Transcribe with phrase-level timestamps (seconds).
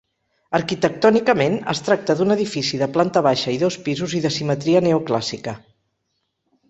[0.59, 5.55] Arquitectònicament, es tracta d'un edifici de planta baixa i dos pisos i de simetria neoclàssica.